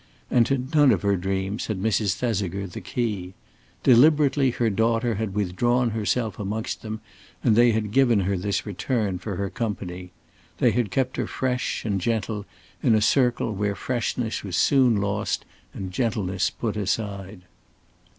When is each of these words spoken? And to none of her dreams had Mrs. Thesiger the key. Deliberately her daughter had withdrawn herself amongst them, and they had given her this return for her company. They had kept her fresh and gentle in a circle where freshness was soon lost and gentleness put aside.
And 0.31 0.47
to 0.47 0.57
none 0.73 0.91
of 0.91 1.03
her 1.03 1.15
dreams 1.15 1.67
had 1.67 1.79
Mrs. 1.79 2.15
Thesiger 2.15 2.65
the 2.65 2.81
key. 2.81 3.35
Deliberately 3.83 4.49
her 4.49 4.71
daughter 4.71 5.13
had 5.13 5.35
withdrawn 5.35 5.91
herself 5.91 6.39
amongst 6.39 6.81
them, 6.81 7.01
and 7.43 7.55
they 7.55 7.71
had 7.71 7.91
given 7.91 8.21
her 8.21 8.35
this 8.35 8.65
return 8.65 9.19
for 9.19 9.35
her 9.35 9.51
company. 9.51 10.09
They 10.57 10.71
had 10.71 10.89
kept 10.89 11.17
her 11.17 11.27
fresh 11.27 11.85
and 11.85 12.01
gentle 12.01 12.47
in 12.81 12.95
a 12.95 12.99
circle 13.01 13.53
where 13.53 13.75
freshness 13.75 14.43
was 14.43 14.55
soon 14.57 14.95
lost 14.99 15.45
and 15.71 15.91
gentleness 15.93 16.49
put 16.49 16.75
aside. 16.77 17.43